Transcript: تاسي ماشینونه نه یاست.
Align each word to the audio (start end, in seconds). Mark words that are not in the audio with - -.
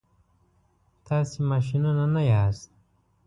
تاسي 1.05 1.39
ماشینونه 1.51 2.05
نه 2.13 2.21
یاست. 2.31 2.69